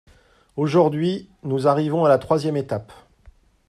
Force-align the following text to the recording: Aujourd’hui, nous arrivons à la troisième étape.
Aujourd’hui, 0.57 1.29
nous 1.43 1.67
arrivons 1.67 2.05
à 2.05 2.09
la 2.09 2.17
troisième 2.17 2.57
étape. 2.57 2.91